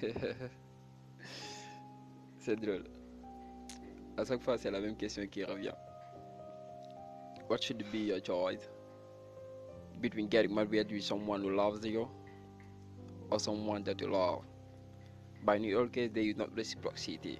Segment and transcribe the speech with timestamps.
[2.38, 2.84] C'est drôle.
[4.16, 5.74] À chaque fois, c'est la même question qui revient.
[7.48, 8.68] What should be your choice?
[10.00, 12.08] Between getting married with someone who loves you
[13.30, 14.42] or someone that you love?
[15.44, 17.38] But in your case, there is not reciprocity.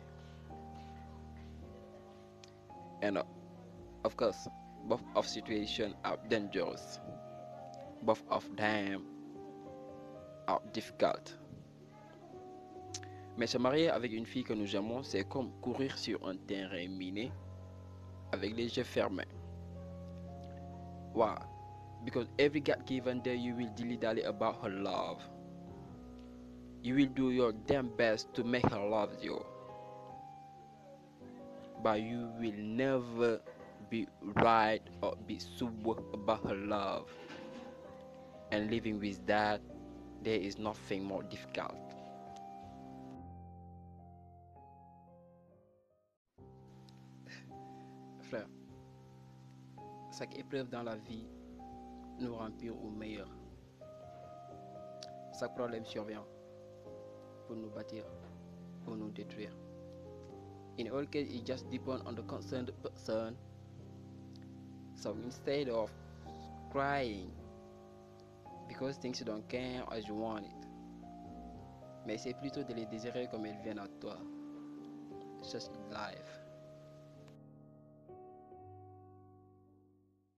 [3.02, 3.24] And uh,
[4.04, 4.48] of course,
[4.84, 7.00] both of situations are dangerous.
[8.02, 9.02] Both of them
[10.48, 11.34] are difficult.
[13.36, 16.86] Mais se marier avec une fille que nous aimons, c'est comme courir sur un terrain
[16.88, 17.32] miné
[18.32, 19.28] avec les yeux fermés.
[21.14, 21.36] Why?
[22.04, 25.22] Because every God given day you will dilly dally about her love.
[26.82, 29.44] You will do your damn best to make her love you.
[31.82, 33.40] But you will never
[33.90, 34.08] be
[34.42, 37.08] right or be sure about her love.
[38.50, 39.60] And living with that,
[40.22, 41.91] there is nothing more difficult.
[50.16, 51.26] Chaque épreuve dans la vie
[52.18, 53.28] nous pire ou meilleur.
[55.38, 56.24] Chaque problème survient
[57.46, 58.04] pour nous bâtir,
[58.84, 59.52] pour nous détruire.
[60.78, 63.36] In all cases, it just depends on the concerned person.
[64.94, 65.90] So instead of
[66.70, 67.30] crying
[68.68, 70.68] because things don't come as you want it,
[72.06, 74.16] mais c'est plutôt de les désirer comme elles viennent à toi.
[75.42, 76.42] Just life.